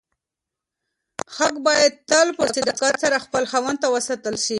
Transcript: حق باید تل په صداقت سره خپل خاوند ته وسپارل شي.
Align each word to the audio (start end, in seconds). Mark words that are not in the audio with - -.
حق 1.37 1.55
باید 1.67 1.93
تل 2.09 2.27
په 2.37 2.43
صداقت 2.55 2.93
سره 3.03 3.17
خپل 3.25 3.43
خاوند 3.51 3.77
ته 3.81 3.87
وسپارل 3.93 4.35
شي. 4.43 4.49